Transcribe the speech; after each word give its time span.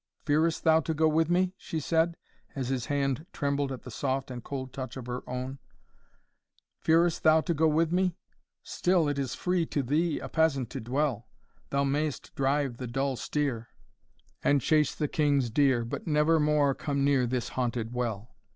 "Fearest 0.25 0.63
thou 0.63 0.79
to 0.79 0.95
go 0.95 1.07
with 1.07 1.29
me?" 1.29 1.53
she 1.59 1.79
said, 1.79 2.17
as 2.55 2.69
his 2.69 2.87
hand 2.87 3.27
trembled 3.31 3.71
at 3.71 3.83
the 3.83 3.91
soft 3.91 4.31
and 4.31 4.43
cold 4.43 4.73
touch 4.73 4.97
of 4.97 5.05
her 5.05 5.21
own 5.29 5.59
"Fearest 6.79 7.21
thou 7.21 7.39
to 7.41 7.53
go 7.53 7.67
with 7.67 7.91
me? 7.91 8.15
Still 8.63 9.07
it 9.07 9.19
is 9.19 9.35
free 9.35 9.63
to 9.67 9.83
thee 9.83 10.17
A 10.17 10.27
peasant 10.27 10.71
to 10.71 10.79
dwell: 10.81 11.27
Thou 11.69 11.83
mayst 11.83 12.33
drive 12.33 12.77
the 12.77 12.87
dull 12.87 13.15
steer, 13.15 13.67
And 14.43 14.59
chase 14.59 14.95
the 14.95 15.07
king's 15.07 15.51
deer, 15.51 15.85
But 15.85 16.07
never 16.07 16.39
more 16.39 16.73
come 16.73 17.03
near 17.05 17.27
This 17.27 17.49
haunted 17.49 17.93
well." 17.93 18.33